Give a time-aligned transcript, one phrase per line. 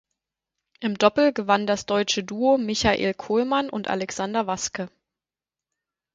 [0.79, 4.89] Im Doppel gewann das deutsche Duo Michael Kohlmann und Alexander Waske.